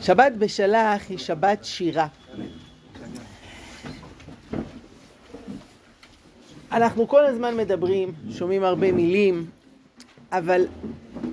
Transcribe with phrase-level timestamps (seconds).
[0.00, 2.06] שבת בשלח היא שבת שירה.
[6.72, 9.46] אנחנו כל הזמן מדברים, שומעים הרבה מילים,
[10.32, 10.66] אבל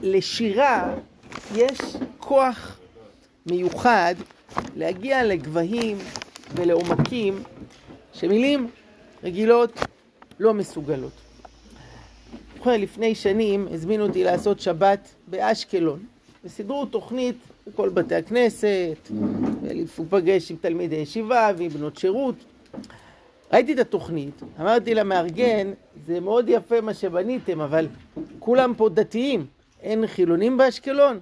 [0.01, 0.93] לשירה
[1.55, 1.79] יש
[2.19, 2.79] כוח
[3.45, 4.15] מיוחד
[4.75, 5.97] להגיע לגבהים
[6.55, 7.43] ולעומקים
[8.13, 8.69] שמילים
[9.23, 9.79] רגילות
[10.39, 11.11] לא מסוגלות.
[12.65, 16.05] לפני שנים הזמינו אותי לעשות שבת באשקלון,
[16.43, 17.35] וסידרו תוכנית
[17.73, 19.11] בכל בתי הכנסת,
[19.61, 22.35] ולהיפגש עם תלמידי ישיבה ועם בנות שירות.
[23.53, 25.71] ראיתי את התוכנית, אמרתי למארגן,
[26.05, 27.87] זה מאוד יפה מה שבניתם, אבל
[28.39, 29.45] כולם פה דתיים,
[29.81, 31.19] אין חילונים באשקלון?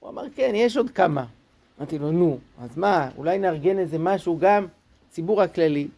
[0.00, 1.24] הוא אמר, כן, יש עוד כמה.
[1.78, 4.66] אמרתי לו, נו, אז מה, אולי נארגן איזה משהו גם
[5.10, 5.88] ציבור הכללי.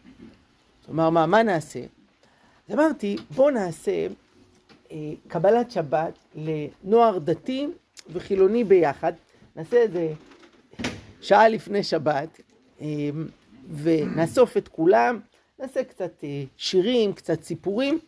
[0.87, 1.79] הוא אמר, מה, מה נעשה?
[2.69, 4.07] אז אמרתי, בוא נעשה
[4.91, 4.97] אה,
[5.27, 7.67] קבלת שבת לנוער דתי
[8.09, 9.13] וחילוני ביחד.
[9.55, 10.13] נעשה את זה
[11.21, 12.41] שעה לפני שבת,
[12.81, 12.87] אה,
[13.77, 15.19] ונאסוף את כולם,
[15.59, 17.99] נעשה קצת אה, שירים, קצת סיפורים.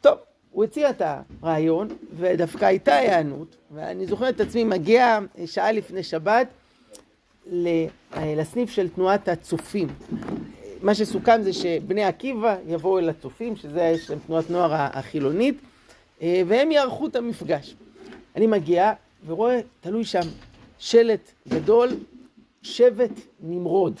[0.00, 0.18] טוב,
[0.50, 1.02] הוא הציע את
[1.42, 6.48] הרעיון, ודווקא הייתה היענות, ואני זוכר את עצמי מגיע שעה לפני שבת
[8.16, 9.88] לסניף של תנועת הצופים.
[10.82, 15.60] מה שסוכם זה שבני עקיבא יבואו אל הצופים, שזה יש להם תנועת נוער החילונית,
[16.20, 17.74] והם יערכו את המפגש.
[18.36, 18.92] אני מגיע
[19.26, 20.20] ורואה, תלוי שם
[20.78, 21.88] שלט גדול,
[22.62, 23.94] שבט נמרוד.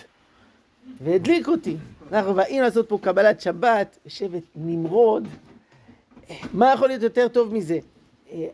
[1.02, 1.76] והדליק אותי.
[2.12, 5.28] אנחנו באים לעשות פה קבלת שבת, שבט נמרוד.
[6.52, 7.78] מה יכול להיות יותר טוב מזה?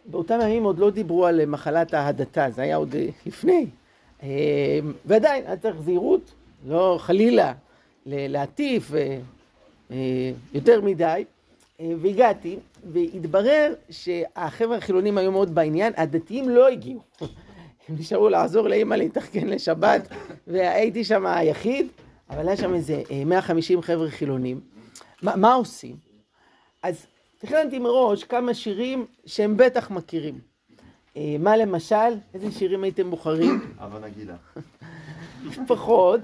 [0.07, 2.95] באותם ימים עוד לא דיברו על מחלת ההדתה, זה היה עוד
[3.27, 3.67] לפני.
[5.05, 6.33] ועדיין, היה צריך זהירות,
[6.67, 7.53] לא חלילה
[8.07, 8.91] להטיף
[10.55, 11.25] יותר מדי.
[11.81, 12.59] והגעתי,
[12.93, 17.01] והתברר שהחבר'ה החילונים היו מאוד בעניין, הדתיים לא הגיעו.
[17.89, 20.09] הם נשארו לעזור לאמא להתארגן לשבת,
[20.47, 21.87] והייתי שם היחיד,
[22.31, 24.61] אבל היה שם איזה 150 חבר'ה חילונים.
[25.23, 25.97] מה, מה עושים?
[26.83, 27.07] אז
[27.39, 30.39] תכננתי מראש כמה שירים שהם בטח מכירים.
[31.39, 32.15] מה למשל?
[32.35, 33.75] איזה שירים הייתם בוחרים?
[33.79, 34.37] הבה נגילה.
[35.69, 36.21] פחות.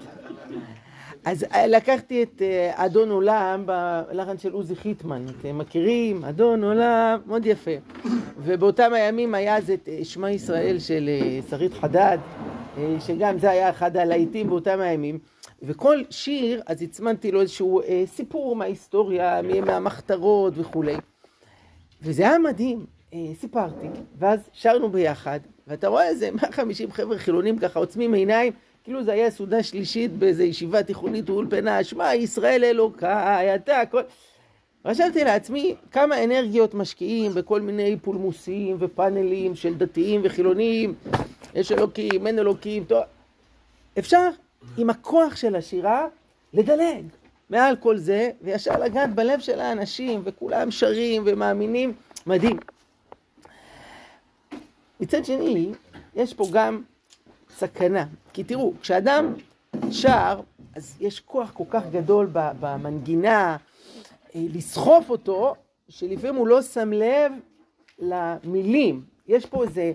[1.24, 2.42] אז לקחתי את
[2.74, 6.24] אדון עולם בלחן של עוזי חיטמן, אתם מכירים?
[6.24, 7.70] אדון עולם, מאוד יפה.
[8.38, 11.10] ובאותם הימים היה אז את שמע ישראל של
[11.50, 12.18] שרית חדד,
[13.00, 15.18] שגם זה היה אחד הלהיטים באותם הימים.
[15.62, 20.96] וכל שיר, אז הצמנתי לו איזשהו סיפור מההיסטוריה, מהמחתרות וכולי.
[22.02, 22.86] וזה היה מדהים,
[23.40, 23.86] סיפרתי,
[24.18, 28.52] ואז שרנו ביחד, ואתה רואה איזה 150 חבר'ה חילונים ככה עוצמים עיניים,
[28.90, 34.02] כאילו זה היה סעודה שלישית באיזו ישיבה תיכונית ואולפנה, שמע ישראל אלוקיי, אתה הכל.
[34.86, 40.94] חשבתי לעצמי כמה אנרגיות משקיעים בכל מיני פולמוסים ופאנלים של דתיים וחילונים,
[41.54, 43.02] יש אלוקים, אין אלוקים, טוב.
[43.98, 44.28] אפשר
[44.78, 46.06] עם הכוח של השירה
[46.54, 47.04] לדלג
[47.50, 51.92] מעל כל זה, וישר לגעת בלב של האנשים, וכולם שרים ומאמינים,
[52.26, 52.58] מדהים.
[55.00, 55.72] מצד שני,
[56.14, 56.82] יש פה גם
[57.60, 58.06] סכנה.
[58.32, 59.34] כי תראו, כשאדם
[59.90, 60.40] שר,
[60.76, 63.56] אז יש כוח כל כך גדול במנגינה
[64.34, 65.54] לסחוף אותו,
[65.88, 67.32] שלפעמים הוא לא שם לב
[67.98, 69.04] למילים.
[69.28, 69.92] יש פה איזה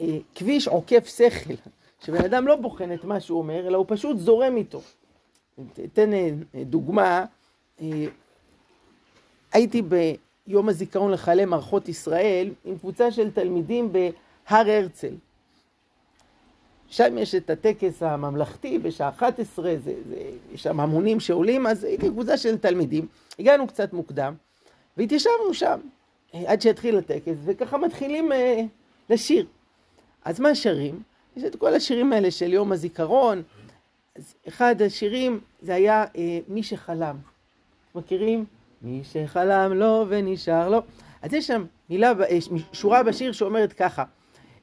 [0.00, 1.54] אה, כביש עוקף שכל,
[2.04, 4.80] שבן אדם לא בוחן את מה שהוא אומר, אלא הוא פשוט זורם איתו.
[5.84, 7.24] אתן אה, דוגמה,
[7.80, 8.04] אה,
[9.52, 14.10] הייתי ביום הזיכרון לחיילי מערכות ישראל עם קבוצה של תלמידים בהר
[14.48, 15.14] הרצל.
[16.88, 20.16] שם יש את הטקס הממלכתי בשעה 11, זה, זה,
[20.52, 23.06] יש שם המונים שעולים, אז הייתי קבוצה של תלמידים.
[23.38, 24.34] הגענו קצת מוקדם,
[24.96, 25.80] והתיישבנו שם
[26.46, 28.62] עד שהתחיל הטקס, וככה מתחילים אה,
[29.10, 29.46] לשיר.
[30.24, 31.02] אז מה שרים?
[31.36, 33.42] יש את כל השירים האלה של יום הזיכרון.
[34.16, 37.16] אז אחד השירים זה היה אה, מי שחלם.
[37.94, 38.44] מכירים?
[38.82, 40.82] מי שחלם לו ונשאר לו.
[41.22, 42.12] אז יש שם מילה,
[42.72, 44.04] שורה בשיר שאומרת ככה: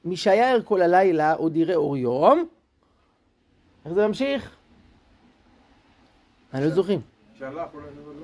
[0.04, 2.46] מי שיער כל הלילה עוד יראה אור יום.
[3.86, 4.56] איך זה ממשיך?
[6.54, 7.02] אני לא זוכרים.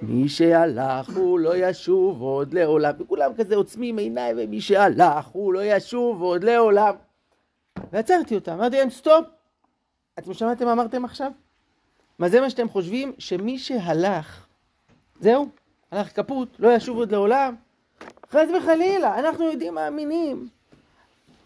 [0.01, 2.93] מי שהלך הוא לא ישוב עוד לעולם.
[2.99, 6.95] וכולם כזה עוצמים עיניים, ומי שהלך הוא לא ישוב עוד לעולם.
[7.91, 9.25] ועצרתי אותם, אמרתי להם סטופ.
[10.19, 11.31] אתם שמעתם מה אמרתם עכשיו?
[12.19, 13.13] מה זה מה שאתם חושבים?
[13.17, 14.45] שמי שהלך,
[15.19, 15.49] זהו,
[15.91, 17.55] הלך כפות, לא ישוב עוד לעולם?
[18.29, 20.47] חס וחלילה, אנחנו יודעים מאמינים.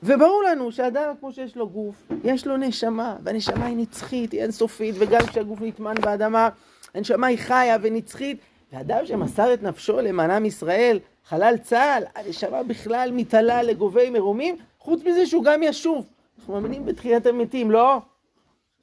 [0.06, 4.96] וברור לנו שאדם כמו שיש לו גוף, יש לו נשמה, והנשמה היא נצחית, היא אינסופית,
[5.00, 6.50] וגם כשהגוף נטמן באדמה,
[6.94, 8.38] הנשמה היא חיה ונצחית,
[8.74, 15.26] ואדם שמסר את נפשו למען ישראל, חלל צה"ל, הנשמה בכלל מתעלה לגובי מרומים, חוץ מזה
[15.26, 16.06] שהוא גם ישוב.
[16.40, 18.00] אנחנו מאמינים בתחיית המתים, לא?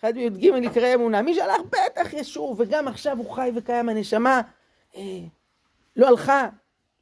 [0.00, 1.22] אחד מי"ג יקרא אמונה.
[1.22, 3.88] מי שהלך בטח ישוב, וגם עכשיו הוא חי וקיים.
[3.88, 4.40] הנשמה
[4.96, 5.02] אה,
[5.96, 6.48] לא הלכה,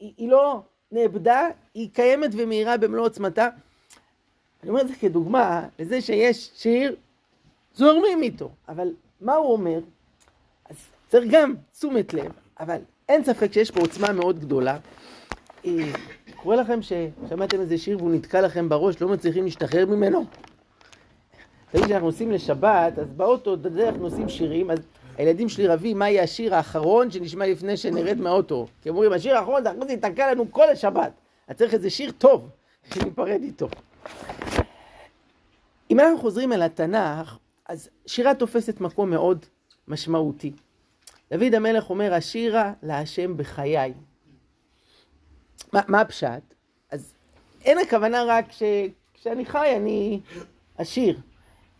[0.00, 0.62] היא, היא לא
[0.92, 3.48] נאבדה, היא קיימת ומאירה במלוא עוצמתה.
[4.68, 6.96] אני אומר את זה כדוגמה לזה שיש שיר,
[7.74, 8.88] זורמים איתו, אבל
[9.20, 9.78] מה הוא אומר?
[10.70, 10.76] אז
[11.08, 12.76] צריך גם תשומת לב, אבל
[13.08, 14.78] אין ספק שיש פה עוצמה מאוד גדולה.
[15.64, 15.70] אה,
[16.36, 20.24] קורה לכם ששמעתם איזה שיר והוא נתקע לכם בראש, לא מצליחים להשתחרר ממנו?
[21.70, 24.78] תמיד כשאנחנו נוסעים לשבת, אז באוטו, בדרך נוסעים שירים, אז
[25.16, 28.66] הילדים שלי רבים מה יהיה השיר האחרון שנשמע לפני שנרד מהאוטו.
[28.82, 31.12] כי אומרים, השיר האחרון זה אחרי זה יתקע לנו כל השבת.
[31.48, 32.48] אז צריך איזה שיר טוב,
[32.94, 33.68] שניפרד איתו.
[35.90, 37.38] אם אנחנו חוזרים אל התנ"ך,
[37.68, 39.46] אז שירה תופסת מקום מאוד
[39.88, 40.52] משמעותי.
[41.30, 43.92] דוד המלך אומר, השירה להשם בחיי.
[45.72, 46.42] מה, מה הפשט?
[46.90, 47.14] אז
[47.64, 50.20] אין הכוונה רק שכשאני חי אני
[50.76, 51.20] אשיר,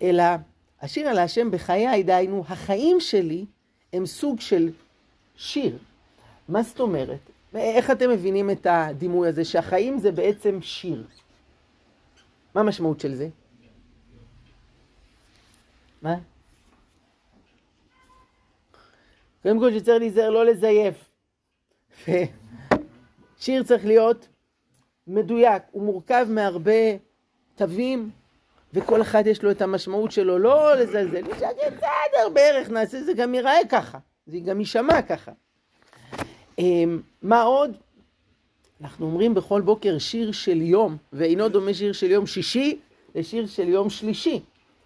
[0.03, 0.25] אלא
[0.83, 3.45] השיר על השם בחיי, דהיינו, החיים שלי
[3.93, 4.71] הם סוג של
[5.37, 5.79] שיר.
[6.49, 7.19] מה זאת אומרת?
[7.55, 11.05] איך אתם מבינים את הדימוי הזה, שהחיים זה בעצם שיר?
[12.55, 13.29] מה המשמעות של זה?
[16.03, 16.15] מה?
[19.43, 21.11] קודם כל שצריך להיזהר לא לזייף.
[23.41, 24.29] שיר צריך להיות
[25.07, 26.97] מדויק, הוא מורכב מהרבה
[27.55, 28.11] תווים,
[28.75, 33.59] וכל אחד יש לו את המשמעות שלו, לא לזלזל, בסדר, בערך נעשה, זה גם ייראה
[33.69, 35.33] ככה, זה גם יישמע ככה.
[36.59, 37.77] אמ, מה עוד?
[38.81, 42.79] אנחנו אומרים בכל בוקר שיר של יום, ואינו דומה שיר של יום שישי
[43.15, 44.41] לשיר של יום שלישי.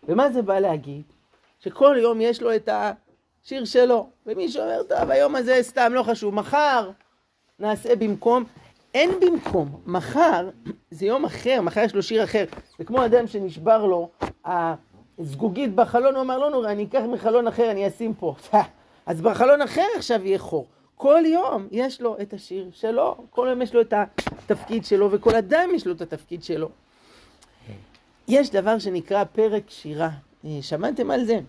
[0.08, 1.02] ומה זה בא להגיד?
[1.60, 6.34] שכל יום יש לו את השיר שלו, ומי שאומר, טוב, היום הזה סתם לא חשוב,
[6.34, 6.90] מחר
[7.58, 8.44] נעשה במקום,
[8.94, 10.48] אין במקום, מחר
[10.90, 12.44] זה יום אחר, מחר יש לו שיר אחר.
[12.78, 14.10] זה כמו אדם שנשבר לו
[15.18, 18.34] הזגוגית בחלון, הוא אמר, לא נורא, אני אקח מחלון אחר, אני אשים פה.
[19.06, 20.66] אז בחלון אחר עכשיו יהיה חור.
[20.96, 25.34] כל יום יש לו את השיר שלו, כל יום יש לו את התפקיד שלו, וכל
[25.34, 26.68] אדם יש לו את התפקיד שלו.
[28.28, 30.10] יש דבר שנקרא פרק שירה.
[30.44, 31.40] אה, שמעתם על זה?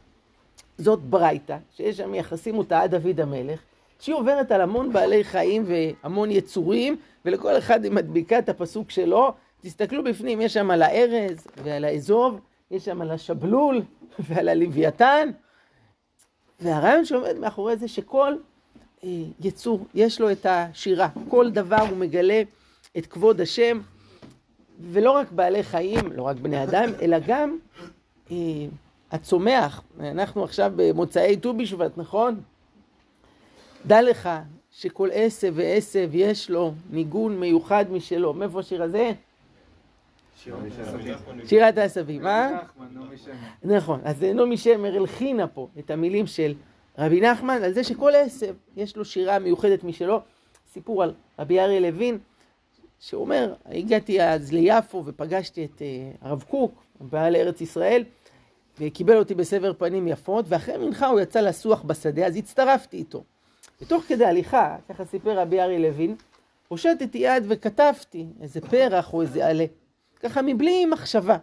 [0.77, 3.59] זאת ברייתא, שיש שם יחסים אותה עד דוד המלך,
[3.99, 9.33] שהיא עוברת על המון בעלי חיים והמון יצורים, ולכל אחד היא מדביקה את הפסוק שלו.
[9.61, 12.39] תסתכלו בפנים, יש שם על הארז ועל האזוב,
[12.71, 13.81] יש שם על השבלול
[14.27, 15.29] ועל הלוויתן.
[16.59, 18.35] והרעיון שעומד מאחורי זה שכל
[19.03, 19.09] אה,
[19.39, 22.41] יצור יש לו את השירה, כל דבר הוא מגלה
[22.97, 23.81] את כבוד השם,
[24.81, 27.57] ולא רק בעלי חיים, לא רק בני אדם, אלא גם
[28.31, 28.37] אה,
[29.11, 29.81] הצומח.
[29.99, 32.41] אנחנו עכשיו במוצאי ט"ו בשבט, נכון?
[33.85, 34.29] דע לך
[34.71, 38.33] שכל עשב ועשב יש לו ניגון מיוחד משלו.
[38.33, 39.11] מאיפה השיר הזה?
[41.45, 42.59] שירת העשבים, אה?
[43.63, 46.53] נכון, אז נעמי שמר הלחינה פה את המילים של
[46.97, 50.21] רבי נחמן על זה שכל עשב יש לו שירה מיוחדת משלו.
[50.73, 52.17] סיפור על רבי אריה לוין,
[53.03, 58.03] שאומר, הגעתי אז ליפו ופגשתי את אה, הרב קוק, בעל ארץ ישראל,
[58.79, 63.23] וקיבל אותי בסבר פנים יפות, ואחרי מנחה הוא יצא לסוח בשדה, אז הצטרפתי איתו.
[63.81, 66.15] ותוך כדי הליכה, ככה סיפר רבי אריה לוין,
[66.67, 69.65] הושטתי יד וכתבתי איזה פרח או איזה עלה.
[70.19, 71.37] ככה מבלי מחשבה.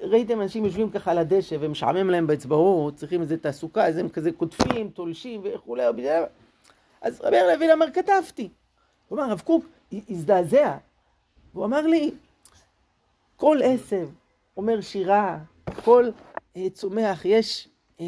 [0.00, 4.32] ראיתם אנשים יושבים ככה על הדשא ומשעמם להם באצבעות, צריכים איזה תעסוקה, אז הם כזה
[4.32, 5.84] קוטפים, תולשים וכולי,
[7.00, 8.48] אז רבי אריה לוין אמר, כתבתי.
[9.08, 9.64] הוא אמר, הרב קוק
[10.10, 10.76] הזדעזע.
[11.54, 12.10] והוא אמר לי,
[13.36, 14.08] כל עשב
[14.56, 15.38] אומר שירה,
[15.84, 16.10] כל
[16.54, 17.68] uh, צומח, יש
[17.98, 18.02] uh,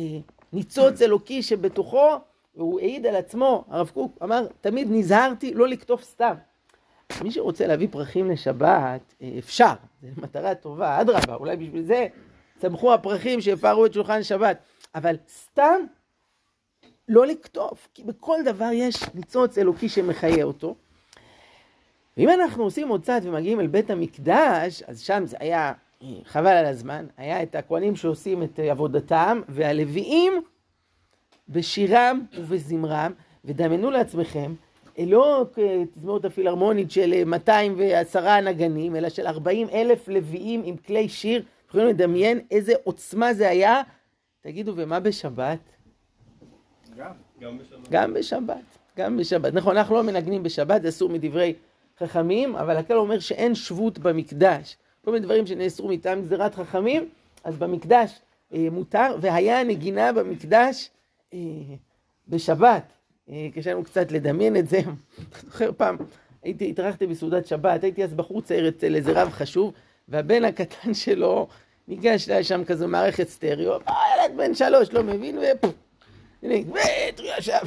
[0.53, 2.19] ניצוץ אלוקי שבתוכו
[2.57, 6.35] והוא העיד על עצמו, הרב קוק אמר, תמיד נזהרתי לא לקטוף סתם.
[7.23, 9.73] מי שרוצה להביא פרחים לשבת, אה, אפשר,
[10.03, 12.07] זו מטרה טובה, אדרבה, אולי בשביל זה
[12.59, 14.59] צמחו הפרחים שהפרו את שולחן שבת,
[14.95, 15.81] אבל סתם
[17.09, 20.75] לא לקטוף, כי בכל דבר יש ניצוץ אלוקי שמחיה אותו.
[22.17, 26.51] ואם אנחנו עושים עוד צעד ומגיעים אל בית המקדש, אז שם זה היה, אה, חבל
[26.51, 30.33] על הזמן, היה את הכהנים שעושים את עבודתם, והלוויים
[31.49, 33.13] בשירם ובזמרם,
[33.45, 34.55] ודמיינו לעצמכם,
[34.99, 35.45] לא
[35.93, 41.43] תזמורת הפילהרמונית של 210 נגנים, אלא של 40 אלף לוויים עם כלי שיר.
[41.69, 43.83] יכולים לדמיין איזה עוצמה זה היה?
[44.41, 45.59] תגידו, ומה בשבת?
[46.97, 47.89] גם, גם בשבת.
[47.91, 49.55] גם בשבת, גם בשבת.
[49.55, 51.55] נכון, אנחנו לא מנגנים בשבת, זה אסור מדברי
[52.07, 54.77] חכמים, אבל הכלל אומר שאין שבות במקדש.
[55.05, 57.09] כל מיני דברים שנאסרו מטעם גזירת חכמים,
[57.45, 58.21] אז במקדש
[58.55, 60.91] אה, מותר, והיה נגינה במקדש
[61.35, 61.39] אה,
[62.29, 62.93] בשבת,
[63.31, 64.81] אה, קשה לנו קצת לדמיין את זה.
[65.47, 65.97] זוכר פעם,
[66.43, 69.73] הייתי, התארחתי בסעודת שבת, הייתי אז בחור צעיר אצל איזה רב חשוב,
[70.09, 71.49] והבן הקטן שלו
[71.89, 75.69] ניגש, היה שם כזו מערכת סטריאו, ילד בן שלוש, לא מבין, ופו.
[76.43, 76.55] הנה,
[77.37, 77.61] עכשיו,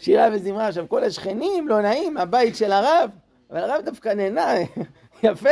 [0.00, 0.68] שירה וזמרה.
[0.68, 3.10] עכשיו, כל השכנים, לא נעים, הבית של הרב,
[3.50, 4.54] אבל הרב דווקא נהנה,
[5.22, 5.48] יפה.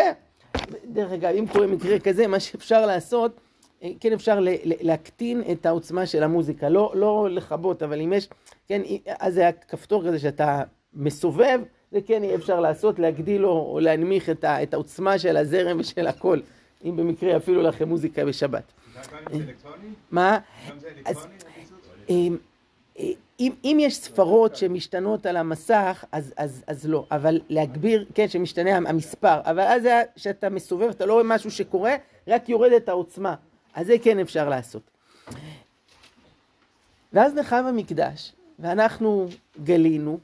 [0.85, 3.41] דרך אגב, אם קורה מקרה כזה, מה שאפשר לעשות,
[3.83, 8.29] אה, כן אפשר להקטין את העוצמה של המוזיקה, לא, לא לכבות, אבל אם יש,
[8.69, 8.83] כן,
[9.19, 10.62] אז זה היה כפתור כזה שאתה
[10.95, 11.61] מסובב,
[11.93, 16.07] זה כן יהיה אפשר לעשות, להגדיל או להנמיך את, ה, את העוצמה של הזרם ושל
[16.07, 16.41] הכל,
[16.85, 18.62] אם במקרה אפילו לכם מוזיקה בשבת.
[20.11, 20.38] מה?
[22.99, 28.77] אם, אם יש ספרות שמשתנות על המסך, אז, אז, אז לא, אבל להגביר, כן, שמשתנה
[28.77, 31.95] המספר, אבל אז זה שאתה מסובב, אתה לא רואה משהו שקורה,
[32.29, 33.35] רק יורד את העוצמה,
[33.75, 34.83] אז זה כן אפשר לעשות.
[37.13, 39.29] ואז נחם המקדש, ואנחנו
[39.65, 40.19] גלינו,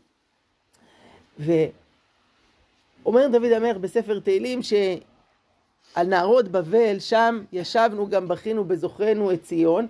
[1.39, 9.87] ואומר דוד המלך בספר תהילים שעל נהרות בבל, שם ישבנו גם בכינו בזוכרנו את ציון,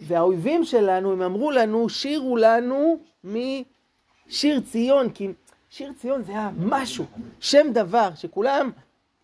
[0.00, 5.28] והאויבים שלנו, הם אמרו לנו, שירו לנו משיר ציון, כי
[5.70, 7.04] שיר ציון זה היה משהו,
[7.40, 8.70] שם דבר, שכולם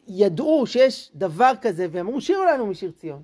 [0.09, 3.23] ידעו שיש דבר כזה, והם אמרו, שירו לנו משיר ציון.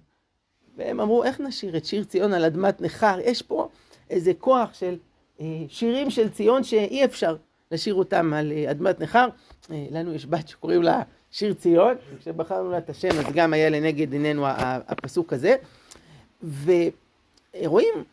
[0.76, 3.18] והם אמרו, איך נשיר את שיר ציון על אדמת נכר?
[3.24, 3.68] יש פה
[4.10, 4.96] איזה כוח של
[5.40, 7.36] אה, שירים של ציון שאי אפשר
[7.70, 9.28] לשיר אותם על אה, אדמת נכר.
[9.70, 13.70] אה, לנו יש בת שקוראים לה שיר ציון, כשבחרנו לה את השם אז גם היה
[13.70, 15.56] לנגד עינינו הפסוק הזה.
[17.62, 18.04] ורואים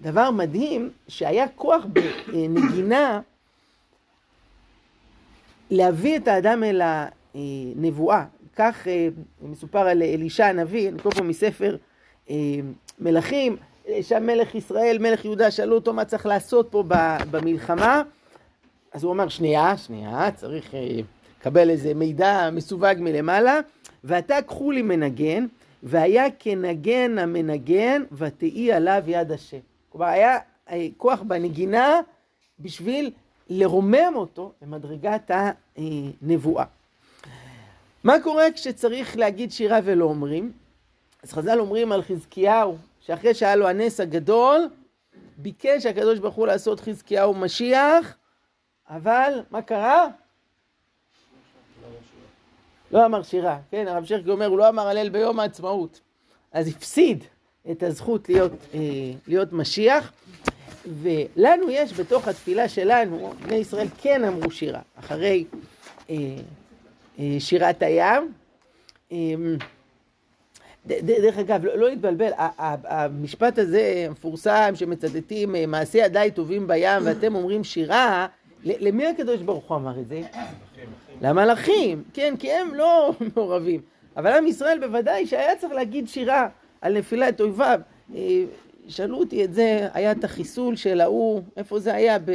[0.00, 3.20] דבר מדהים, שהיה כוח בנגינה
[5.70, 6.82] להביא את האדם אל
[7.34, 8.24] הנבואה.
[8.56, 8.86] כך
[9.42, 11.76] מסופר על אלישע הנביא, אני קורא פה מספר
[12.98, 13.56] מלכים,
[14.02, 16.84] שם מלך ישראל, מלך יהודה, שאלו אותו מה צריך לעשות פה
[17.30, 18.02] במלחמה.
[18.92, 21.00] אז הוא אומר, שנייה, שנייה, צריך אה,
[21.40, 23.60] לקבל איזה מידע מסווג מלמעלה,
[24.04, 25.46] ועתה קחו לי מנגן,
[25.84, 29.58] והיה כנגן המנגן, ותהי עליו יד השם.
[29.88, 30.38] כלומר, היה
[30.70, 32.00] אה, כוח בנגינה
[32.58, 33.10] בשביל
[33.48, 35.30] לרומם אותו למדרגת
[35.76, 36.64] הנבואה.
[38.04, 40.52] מה קורה כשצריך להגיד שירה ולא אומרים?
[41.22, 44.68] אז חז"ל אומרים על חזקיהו, שאחרי שהיה לו הנס הגדול,
[45.36, 48.16] ביקש הקדוש ברוך הוא לעשות חזקיהו משיח,
[48.88, 50.06] אבל מה קרה?
[52.94, 56.00] לא אמר שירה, כן, הרב שרקי אומר, הוא לא אמר הלל ביום העצמאות.
[56.52, 57.24] אז הפסיד
[57.70, 58.80] את הזכות להיות, אה,
[59.26, 60.12] להיות משיח,
[61.02, 65.44] ולנו יש בתוך התפילה שלנו, בני ישראל כן אמרו שירה, אחרי
[66.10, 66.16] אה,
[67.18, 68.32] אה, שירת הים.
[69.12, 69.16] אה,
[70.86, 77.64] דרך אגב, לא, לא להתבלבל, המשפט הזה המפורסם שמצטטים מעשי ידיי טובים בים ואתם אומרים
[77.64, 78.26] שירה,
[78.64, 80.20] למי הקדוש ברוך הוא אמר את זה?
[81.22, 83.80] למלאכים, כן, כי הם לא מעורבים.
[84.16, 86.48] אבל עם ישראל בוודאי שהיה צריך להגיד שירה
[86.80, 87.80] על נפילת אויביו.
[88.14, 88.44] אה,
[88.88, 92.18] שאלו אותי את זה, היה את החיסול של ההוא, איפה זה היה?
[92.18, 92.32] ב...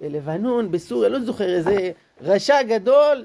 [0.00, 3.24] בלבנון, בסוריה, לא זוכר, איזה רשע גדול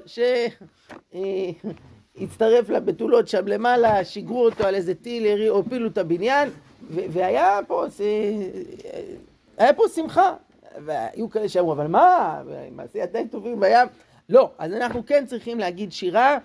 [2.16, 6.48] שהצטרף אה, לבתולות שם למעלה, שיגרו אותו על איזה טיל, הפילו את הבניין,
[6.90, 7.84] והיה פה,
[9.58, 10.34] היה פה שמחה.
[10.84, 13.88] והיו כאלה שאמרו, אבל מה, מעשי ידיים טובים בים?
[14.28, 16.38] לא, אז אנחנו כן צריכים להגיד שירה,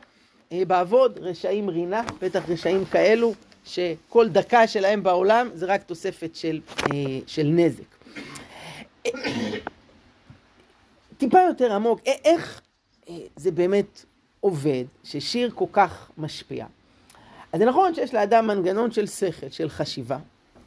[0.52, 3.34] אה, בעבוד רשעים רינה, בטח רשעים כאלו,
[3.66, 7.96] שכל דקה שלהם בעולם זה רק תוספת של, אה, של נזק.
[11.18, 12.62] טיפה יותר עמוק, איך
[13.10, 14.06] אה, זה באמת
[14.40, 16.66] עובד, ששיר כל כך משפיע?
[17.54, 20.18] אז זה נכון שיש לאדם מנגנון של שכל, של חשיבה,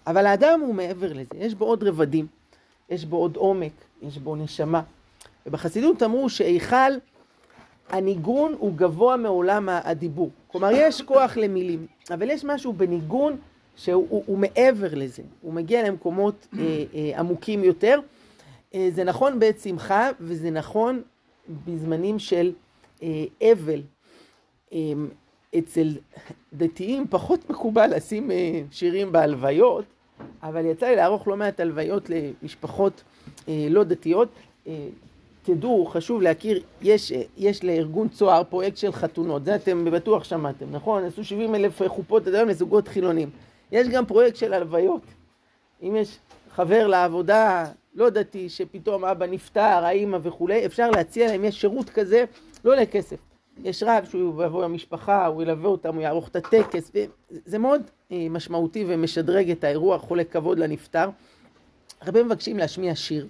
[0.07, 2.38] אבל האדם הוא מעבר לזה, יש בו עוד רבדים.
[2.91, 4.83] יש בו עוד עומק, יש בו נשמה.
[5.47, 6.93] ובחסידות אמרו שהיכל
[7.89, 10.31] הניגון הוא גבוה מעולם הדיבור.
[10.47, 13.37] כלומר, יש כוח למילים, אבל יש משהו בניגון
[13.77, 18.01] שהוא הוא, הוא מעבר לזה, הוא מגיע למקומות אה, אה, עמוקים יותר.
[18.75, 21.03] אה, זה נכון בעת שמחה, וזה נכון
[21.67, 22.53] בזמנים של
[23.03, 23.81] אה, אבל.
[24.73, 24.79] אה,
[25.59, 25.89] אצל
[26.53, 29.85] דתיים פחות מקובל לשים אה, שירים בהלוויות,
[30.43, 33.03] אבל יצא לי לערוך לא מעט הלוויות למשפחות
[33.49, 34.29] אה, לא דתיות.
[34.67, 34.89] אה,
[35.43, 40.67] תדעו, חשוב להכיר, יש, אה, יש לארגון צוהר פרויקט של חתונות, זה אתם בטוח שמעתם,
[40.71, 41.05] נכון?
[41.05, 43.31] עשו 70 אלף חופות עד היום לזוגות חילונים.
[43.73, 45.03] יש גם פרויקט של הלוויות.
[45.83, 46.19] אם יש
[46.51, 52.25] חבר לעבודה לא דתי, שפתאום אבא נפטר, האימא וכולי, אפשר להציע להם, יש שירות כזה,
[52.65, 53.28] לא עולה כסף.
[53.65, 56.93] יש רב שהוא יבוא למשפחה, הוא ילווה אותם, הוא יערוך את הטקס,
[57.31, 61.09] זה מאוד אה, משמעותי ומשדרג את האירוע, חולה כבוד לנפטר.
[62.01, 63.27] הרבה מבקשים להשמיע שיר,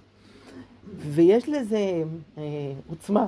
[0.97, 2.03] ויש לזה
[2.37, 2.43] אה,
[2.89, 3.25] עוצמה.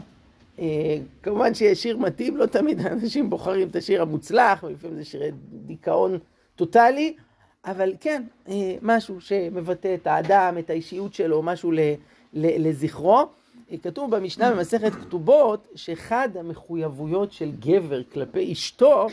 [0.59, 5.31] אה, כמובן שיש שיר מתאים, לא תמיד אנשים בוחרים את השיר המוצלח, לפעמים זה שירי
[5.65, 6.17] דיכאון
[6.55, 7.15] טוטאלי,
[7.65, 11.71] אבל כן, אה, משהו שמבטא את האדם, את האישיות שלו, משהו
[12.33, 13.25] לזכרו.
[13.71, 19.07] אה, כתוב במשנה במסכת כתובות, שאחד המחויבויות של גבר כלפי אשתו,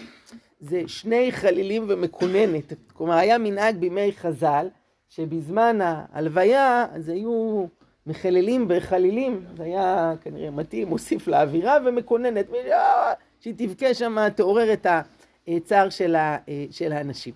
[0.60, 2.72] זה שני חלילים ומקוננת.
[2.92, 4.68] כלומר, היה מנהג בימי חז"ל,
[5.08, 7.66] שבזמן ההלוויה, אז היו
[8.06, 12.46] מחללים וחלילים, זה היה כנראה מתאים, מוסיף לאווירה ומקוננת,
[13.40, 14.86] שהיא תבכה שם, תעורר את
[15.48, 16.16] הצער של,
[16.70, 17.34] של האנשים.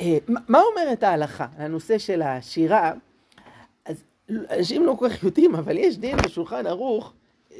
[0.00, 2.92] אה, מה אומרת ההלכה הנושא של השירה?
[4.50, 7.12] אנשים לא כל כך יודעים, אבל יש דין בשולחן ערוך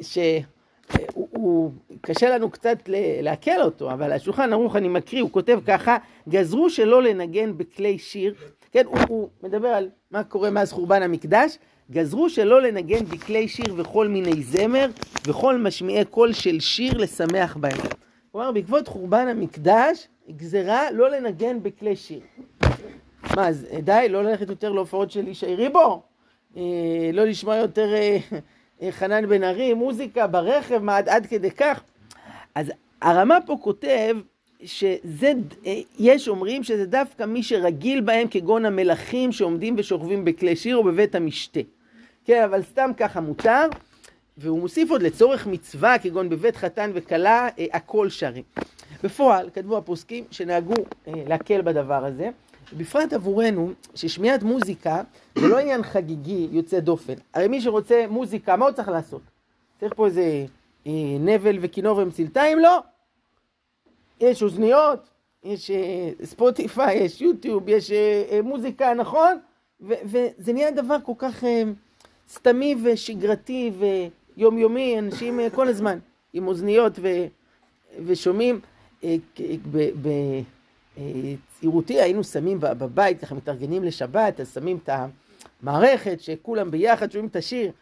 [0.03, 2.79] שהוא, קשה לנו קצת
[3.23, 5.97] לעכל אותו, אבל השולחן ערוך אני מקריא, הוא כותב ככה,
[6.29, 8.35] גזרו שלא לנגן בכלי שיר,
[8.73, 11.59] כן, הוא, הוא מדבר על מה קורה מאז חורבן המקדש,
[11.91, 14.91] גזרו שלא לנגן בכלי שיר וכל מיני זמר,
[15.27, 17.79] וכל משמיעי קול של שיר לשמח בהם.
[18.33, 22.21] כלומר, בעקבות חורבן המקדש, גזרה לא לנגן בכלי שיר.
[23.37, 26.03] מה, אז די, לא ללכת יותר להופעות של ישי ריבו?
[26.57, 28.19] אה, לא לשמוע יותר אה,
[28.83, 31.83] אה, חנן בן ארי, מוזיקה ברכב, מה עד, עד כדי כך?
[32.55, 34.17] אז הרמה פה כותב
[34.65, 35.33] שזה,
[35.99, 41.15] יש אומרים שזה דווקא מי שרגיל בהם כגון המלכים שעומדים ושוכבים בכלי שיר או בבית
[41.15, 41.61] המשתה.
[42.25, 43.67] כן, אבל סתם ככה מותר.
[44.39, 48.43] והוא מוסיף עוד לצורך מצווה, כגון בבית חתן וכלה, הכל שרים.
[49.05, 50.75] בפועל, כתבו הפוסקים שנהגו
[51.07, 52.31] להקל בדבר הזה,
[52.77, 55.03] בפרט עבורנו, ששמיעת מוזיקה
[55.39, 57.15] זה לא עניין חגיגי יוצא דופן.
[57.35, 59.23] הרי מי שרוצה מוזיקה, מה הוא צריך לעשות?
[59.81, 60.47] צריך פה איזה
[60.87, 62.59] אה, נבל וכינור ומצלתיים?
[62.59, 62.79] לא.
[64.21, 65.09] יש אוזניות,
[65.45, 69.39] יש אה, ספוטיפיי, יש יוטיוב, יש אה, אה, מוזיקה, נכון?
[69.81, 71.63] וזה נהיה דבר כל כך אה,
[72.29, 73.85] סתמי ושגרתי ו...
[74.37, 75.99] יומיומי, אנשים אה, כל הזמן
[76.33, 76.99] עם אוזניות
[78.07, 78.61] ושומעים.
[80.99, 81.03] אה,
[81.57, 84.91] בצעירותי אה, היינו שמים בבית, ככה מתארגנים לשבת, אז שמים את
[85.63, 87.73] המערכת שכולם ביחד שומעים את השיר.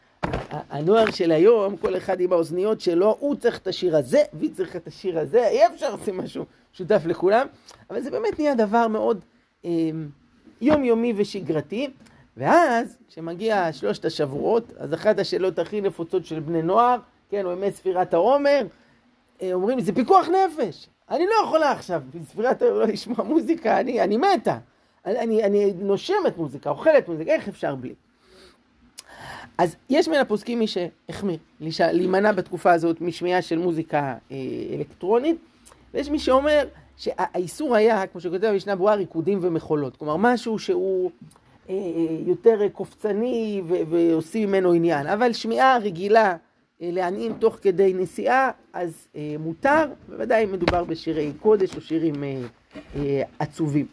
[0.51, 4.79] הנוער של היום, כל אחד עם האוזניות שלו, הוא צריך את השיר הזה, והיא צריכה
[4.79, 7.47] את השיר הזה, אי אפשר לעשות משהו שותף לכולם,
[7.91, 9.21] אבל זה באמת נהיה דבר מאוד
[9.65, 9.71] אה,
[10.61, 11.91] יומיומי ושגרתי.
[12.37, 16.99] ואז, כשמגיע שלושת השבועות, אז אחת השאלות הכי נפוצות של בני נוער,
[17.31, 18.67] כן, או ימי ספירת העומר,
[19.43, 20.89] אה, אומרים, זה פיקוח נפש.
[21.11, 24.59] אני לא יכולה עכשיו, בספירת העומר לא לשמוע מוזיקה, אני, אני מתה.
[25.07, 27.95] אני, אני, אני נושמת מוזיקה, אוכלת מוזיקה, איך אפשר בלי?
[29.59, 31.39] אז יש מן הפוסקים מי שהחמיר,
[31.81, 34.37] להימנע בתקופה הזאת משמיעה של מוזיקה אה,
[34.75, 35.37] אלקטרונית,
[35.95, 36.65] ויש מי שאומר
[36.97, 39.97] שהאיסור היה, כמו שכותב המשנה ברורה, ריקודים ומחולות.
[39.97, 41.11] כלומר, משהו שהוא
[41.71, 41.75] אה,
[42.27, 45.07] יותר קופצני ועושים ממנו עניין.
[45.07, 46.37] אבל שמיעה רגילה
[46.83, 52.15] אה, לעניים תוך כדי נסיעה, אז אה, מותר, בוודאי אם מדובר בשירי קודש או שירים
[53.39, 53.87] עצובים.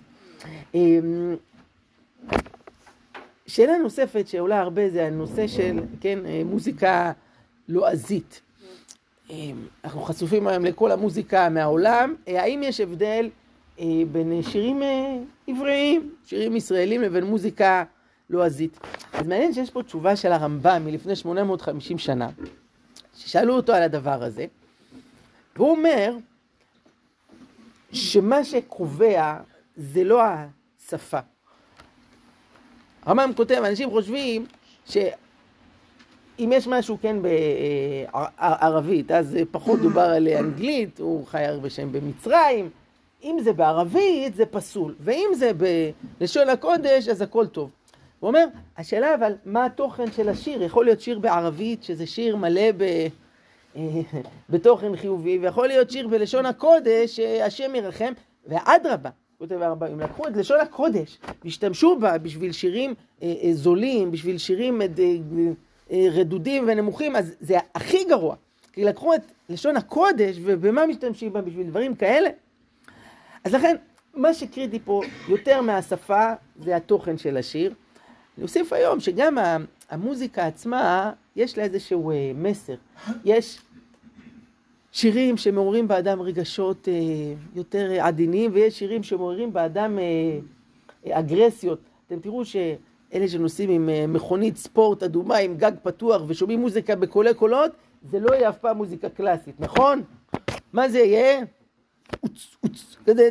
[3.48, 7.12] שאלה נוספת שעולה הרבה זה הנושא של, כן, מוזיקה
[7.68, 8.42] לועזית.
[9.84, 13.30] אנחנו חשופים היום לכל המוזיקה מהעולם, האם יש הבדל
[13.80, 17.84] אה, בין שירים אה, עבריים, שירים ישראלים לבין מוזיקה
[18.30, 18.80] לועזית.
[19.14, 22.30] אז מעניין שיש פה תשובה של הרמב"ם מלפני 850 שנה,
[23.18, 24.46] ששאלו אותו על הדבר הזה,
[25.56, 26.16] והוא אומר
[27.92, 29.38] שמה שקובע
[29.78, 31.20] זה לא השפה.
[33.02, 34.46] הרמב"ם כותב, אנשים חושבים
[34.86, 42.70] שאם יש משהו כן בערבית, אז פחות דובר על אנגלית, הוא חי הרבה שנים במצרים,
[43.24, 45.52] אם זה בערבית זה פסול, ואם זה
[46.20, 47.70] בלשון הקודש אז הכל טוב.
[48.20, 48.46] הוא אומר,
[48.78, 50.64] השאלה אבל מה התוכן של השיר?
[50.64, 53.08] יכול להיות שיר בערבית שזה שיר מלא ב...
[54.50, 58.14] בתוכן חיובי, ויכול להיות שיר בלשון הקודש שהשם ירחם,
[58.48, 64.12] ואדרבה, כותב הרבה, אם לקחו את לשון הקודש והשתמשו בה בשביל שירים אה, אה, זולים,
[64.12, 64.88] בשביל שירים אה,
[65.92, 68.36] אה, רדודים ונמוכים, אז זה הכי גרוע.
[68.74, 72.30] כי לקחו את לשון הקודש ובמה משתמשים בה בשביל דברים כאלה,
[73.44, 73.76] אז לכן,
[74.14, 77.74] מה שקריטי פה יותר מהשפה זה התוכן של השיר.
[78.38, 79.38] אני אוסיף היום שגם
[79.90, 82.76] המוזיקה עצמה, יש לה איזשהו אה, מסר.
[83.26, 83.60] יש
[84.92, 86.94] שירים שמעוררים באדם רגשות אה,
[87.56, 91.80] יותר עדינים, ויש שירים שמעוררים באדם אה, אגרסיות.
[92.08, 97.72] אתם תראו שאלה שנוסעים עם מכונית ספורט אדומה עם גג פתוח ושומעים מוזיקה בקולי קולות,
[98.04, 100.04] זה לא יהיה אף פעם מוזיקה קלאסית, נכון?
[100.74, 101.44] מה זה יהיה?
[102.24, 103.30] אוץ, אוץ, כזה,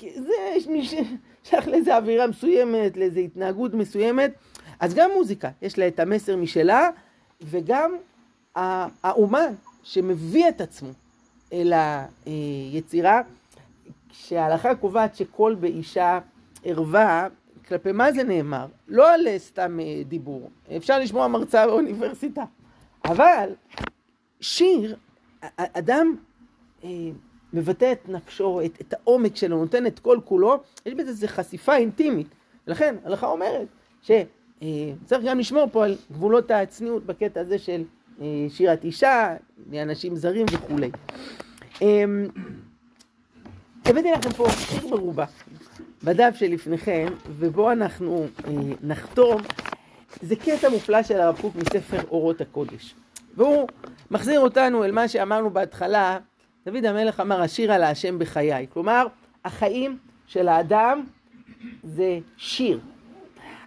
[0.00, 0.32] זה,
[1.50, 4.32] ששייך לאיזה אווירה מסוימת, לאיזה התנהגות מסוימת,
[4.80, 6.90] אז גם מוזיקה, יש לה את המסר משלה,
[7.42, 7.92] וגם
[8.54, 10.90] האומן שמביא את עצמו
[11.52, 11.72] אל
[12.26, 13.20] היצירה,
[14.08, 16.18] כשההלכה קובעת שכל באישה
[16.64, 17.28] ערווה,
[17.68, 18.66] כלפי מה זה נאמר?
[18.88, 22.44] לא על סתם אה, דיבור, אפשר לשמוע מרצה באוניברסיטה,
[23.04, 23.50] אבל
[24.40, 24.96] שיר,
[25.56, 26.14] אדם
[26.84, 26.88] אה,
[27.52, 31.76] מבטא את נפשו, את, את העומק שלו, נותן את כל כולו, יש בזה איזו חשיפה
[31.76, 32.26] אינטימית.
[32.66, 33.66] ולכן ההלכה אומרת
[34.02, 37.82] שצריך גם לשמור פה על גבולות הצניעות בקטע הזה של
[38.20, 39.36] אה, שירת אישה,
[39.72, 40.90] לאנשים זרים וכולי.
[41.82, 42.28] אמ,
[43.84, 45.24] הבאתי לכם פה שיר מרובע
[46.04, 49.42] בדף שלפניכם, ובו אנחנו אה, נחתום.
[50.22, 52.94] זה קטע מופלא של הרב קוק מספר אורות הקודש.
[53.36, 53.68] והוא
[54.10, 56.18] מחזיר אותנו אל מה שאמרנו בהתחלה,
[56.66, 58.66] דוד המלך אמר, השיר על השם בחיי.
[58.72, 59.06] כלומר,
[59.44, 61.04] החיים של האדם
[61.82, 62.80] זה שיר.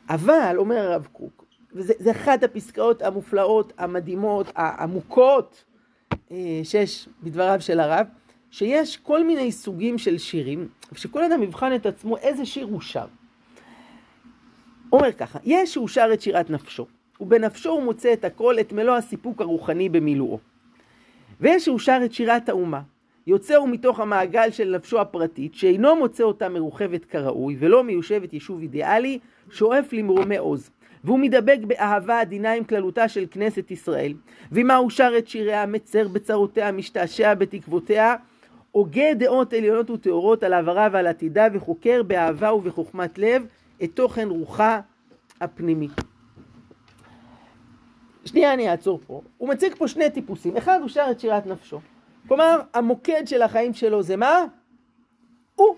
[0.09, 5.63] אבל, אומר הרב קוק, וזה אחת הפסקאות המופלאות, המדהימות, העמוקות
[6.31, 8.07] אה, שיש בדבריו של הרב,
[8.51, 13.05] שיש כל מיני סוגים של שירים, ושכל אדם יבחן את עצמו איזה שיר הוא שר.
[14.91, 16.85] אומר ככה, יש שהוא שר את שירת נפשו,
[17.21, 20.52] ובנפשו הוא מוצא את הכל, את מלוא הסיפוק הרוחני במילואו.
[21.41, 22.81] ויש שהוא שר את שירת האומה,
[23.27, 28.61] יוצא הוא מתוך המעגל של נפשו הפרטית, שאינו מוצא אותה מרוכבת כראוי, ולא מיושבת יישוב
[28.61, 29.19] אידיאלי,
[29.49, 30.69] שואף למרומי עוז.
[31.03, 34.13] והוא מדבק באהבה עדינה עם כללותה של כנסת ישראל,
[34.51, 38.15] ועמה הוא שר את שיריה, מצר בצרותיה, משתעשע בתקוותיה,
[38.71, 43.45] הוגה דעות עליונות וטהורות על עברה ועל עתידה, וחוקר באהבה ובחוכמת לב
[43.83, 44.79] את תוכן רוחה
[45.41, 45.87] הפנימי.
[48.25, 49.21] שנייה אני אעצור פה.
[49.37, 50.57] הוא מציג פה שני טיפוסים.
[50.57, 51.79] אחד, הוא שר את שירת נפשו.
[52.27, 54.45] כלומר, המוקד של החיים שלו זה מה?
[55.55, 55.75] הוא.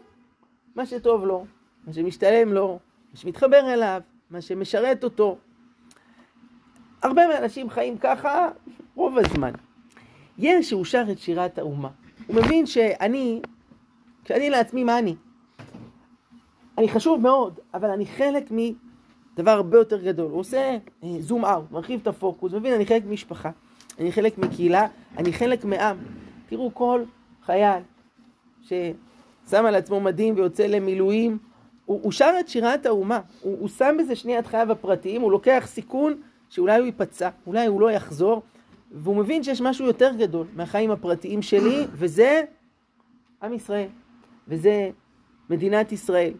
[0.76, 1.46] מה שטוב לו,
[1.88, 2.80] מה שמשתלם לו,
[3.12, 5.38] מה שמתחבר אליו, מה שמשרת אותו.
[7.02, 8.48] הרבה מהאנשים חיים ככה
[8.96, 9.52] רוב הזמן.
[10.38, 11.90] יש שהוא שר את שירת האומה.
[12.28, 13.42] הוא מבין שאני,
[14.24, 15.16] כשאני לעצמי, מה אני?
[16.78, 18.52] אני חשוב מאוד, אבל אני חלק
[19.36, 20.32] מדבר הרבה יותר גדול.
[20.32, 20.78] הוא עושה
[21.20, 23.50] זום אאוט, מרחיב את הפוקוס, מבין, אני חלק ממשפחה,
[24.00, 25.98] אני חלק מקהילה, אני חלק מעם.
[26.50, 27.04] תראו כל
[27.46, 27.82] חייל
[28.62, 31.38] ששם על עצמו מדים ויוצא למילואים,
[31.86, 35.32] הוא, הוא שר את שירת האומה, הוא, הוא שם בזה שנייה את חייו הפרטיים, הוא
[35.32, 38.42] לוקח סיכון שאולי הוא ייפצע, אולי הוא לא יחזור,
[38.92, 42.44] והוא מבין שיש משהו יותר גדול מהחיים הפרטיים שלי, וזה
[43.44, 43.88] עם ישראל,
[44.48, 44.90] וזה
[45.50, 46.34] מדינת ישראל.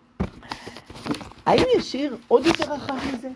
[1.46, 3.30] האם יש שיר עוד יותר רחב מזה?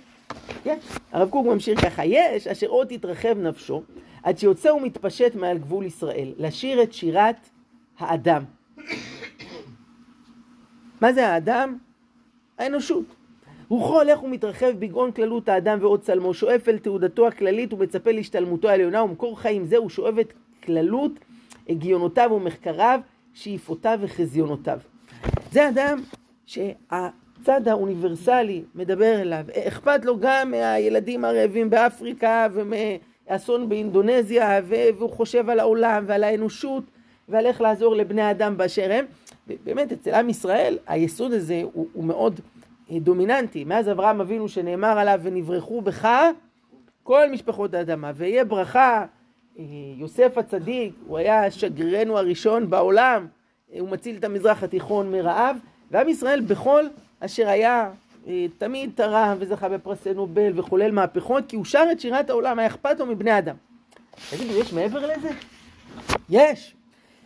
[0.66, 0.80] יש.
[1.12, 3.84] הרב קוק ממשיך ככה, יש אשר עוד תתרחב נפשו,
[4.24, 7.50] עד שיוצא ומתפשט מעל גבול ישראל, לשיר את שירת
[8.00, 8.44] האדם.
[11.02, 11.78] מה זה האדם?
[12.58, 13.06] האנושות.
[13.70, 19.04] רוחו הולך ומתרחב בגאון כללות האדם ועוד צלמו, שואף אל תעודתו הכללית ומצפה להשתלמותו העליונה,
[19.04, 21.12] ומקור חיים זה הוא שואב את כללות
[21.70, 23.00] הגיונותיו ומחקריו,
[23.34, 24.80] שאיפותיו וחזיונותיו.
[25.52, 26.00] זה אדם
[27.40, 35.60] שהצד האוניברסלי מדבר אליו, אכפת לו גם מהילדים הרעבים באפריקה ומאסון באינדונזיה, והוא חושב על
[35.60, 36.84] העולם ועל האנושות
[37.30, 39.06] ועל איך לעזור לבני אדם באשר הם.
[39.64, 42.40] באמת, אצל עם ישראל היסוד הזה הוא, הוא מאוד
[42.92, 43.64] דומיננטי.
[43.64, 46.08] מאז אברהם אבינו שנאמר עליו ונברחו בך
[47.04, 49.06] כל משפחות האדמה, ויהיה ברכה,
[49.60, 49.64] אה,
[49.98, 53.28] יוסף הצדיק, הוא היה שגרירנו הראשון בעולם,
[53.80, 55.58] הוא מציל את המזרח התיכון מרעב,
[55.92, 56.86] ועם ישראל בכל
[57.20, 57.92] אשר היה
[58.28, 62.68] אה, תמיד תרם וזכה בפרסי נובל וחולל מהפכות, כי הוא שר את שירת העולם, היה
[62.68, 63.56] אכפת לו מבני אדם.
[64.30, 65.30] תגידו, יש מעבר לזה?
[66.30, 66.76] יש.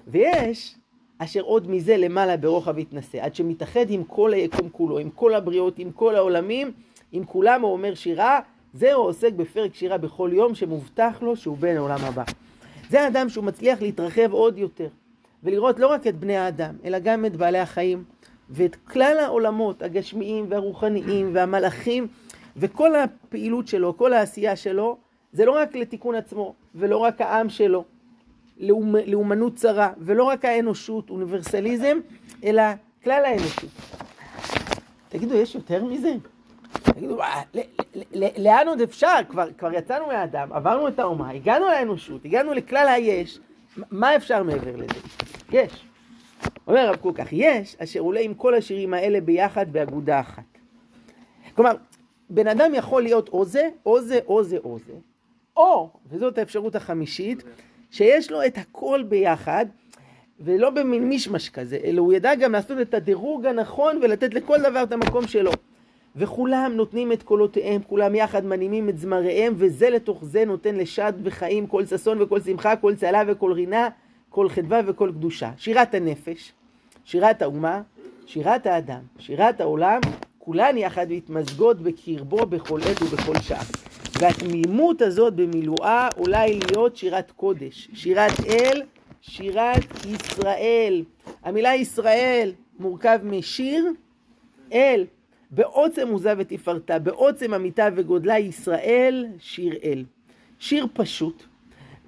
[0.08, 0.75] ויש
[1.17, 5.79] אשר עוד מזה למעלה ברוחב יתנשא, עד שמתאחד עם כל היקום כולו, עם כל הבריות,
[5.79, 6.71] עם כל העולמים,
[7.12, 8.39] עם כולם הוא אומר שירה,
[8.73, 12.23] זהו עוסק בפרק שירה בכל יום שמובטח לו שהוא בן העולם הבא.
[12.89, 14.88] זה האדם שהוא מצליח להתרחב עוד יותר,
[15.43, 18.03] ולראות לא רק את בני האדם, אלא גם את בעלי החיים,
[18.49, 22.08] ואת כלל העולמות הגשמיים והרוחניים והמלאכים,
[22.58, 24.97] וכל הפעילות שלו, כל העשייה שלו,
[25.34, 27.84] זה לא רק לתיקון עצמו, ולא רק העם שלו,
[28.60, 31.97] לאומ, לאומנות צרה, ולא רק האנושות, אוניברסליזם,
[32.43, 32.63] אלא
[33.03, 33.69] כלל האנושות.
[35.10, 36.13] תגידו, יש יותר מזה?
[36.84, 37.19] תגידו,
[38.38, 39.19] לאן עוד אפשר?
[39.29, 43.39] כבר, כבר יצאנו מהאדם, עברנו את האומה, הגענו לאנושות, הגענו לכלל היש,
[43.91, 44.99] מה אפשר מעבר לזה?
[45.51, 45.86] יש.
[46.67, 50.43] אומר הרב קוק כך, יש אשר עולה עם כל השירים האלה ביחד באגודה אחת.
[51.56, 51.71] כלומר,
[52.30, 54.93] בן אדם יכול להיות או זה, או זה, או זה, או זה,
[55.58, 57.43] או, וזאת האפשרות החמישית,
[57.91, 59.65] שיש לו את הכל ביחד,
[60.39, 64.84] ולא במין מישמש כזה, אלא הוא ידע גם לעשות את הדירוג הנכון ולתת לכל דבר
[64.84, 65.52] את המקום שלו.
[66.15, 71.67] וכולם נותנים את קולותיהם, כולם יחד מנימים את זמריהם, וזה לתוך זה נותן לשד וחיים
[71.67, 73.89] כל ששון וכל שמחה, כל צהלה וכל רינה,
[74.34, 75.52] כל חדווה וכל קדושה.
[75.58, 76.52] שירת הנפש,
[77.06, 77.82] שירת האומה,
[78.26, 80.00] שירת האדם, שירת העולם,
[80.39, 83.63] כולן יחד מתמזגות בקרבו בכל עת ובכל שעה.
[84.19, 88.82] והתמימות הזאת במילואה אולי להיות שירת קודש, שירת אל,
[89.22, 91.04] שירת ישראל.
[91.43, 93.86] המילה ישראל מורכב משיר,
[94.74, 95.06] אל,
[95.52, 100.04] בעוצם עוזה ותפארתה, בעוצם אמיתה וגודלה ישראל, שיר אל.
[100.60, 101.43] שיר פשוט,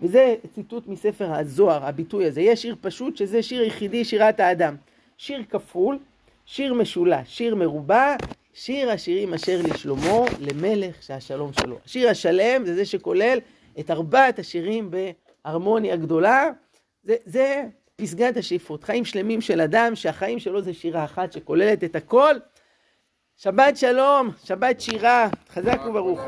[0.01, 2.41] וזה ציטוט מספר הזוהר, הביטוי הזה.
[2.41, 4.75] יש שיר פשוט שזה שיר יחידי, שירת האדם.
[5.17, 5.99] שיר כפול,
[6.45, 8.15] שיר משולש, שיר מרובע,
[8.53, 11.77] שיר השירים אשר לשלמה, למלך שהשלום שלו.
[11.85, 13.39] השיר השלם זה זה שכולל
[13.79, 16.49] את ארבעת השירים בהרמוניה גדולה.
[17.03, 17.63] זה, זה
[17.95, 22.35] פסגת השאיפות, חיים שלמים של אדם שהחיים שלו זה שירה אחת שכוללת את הכל.
[23.37, 26.19] שבת שלום, שבת שירה, חזק וברוך.